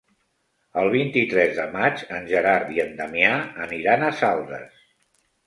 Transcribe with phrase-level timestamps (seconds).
[0.83, 3.37] El vint-i-tres de maig en Gerard i en Damià
[3.69, 4.83] aniran a Saldes.